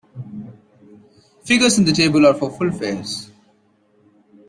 [1.45, 3.29] Figures in the table are for full fares.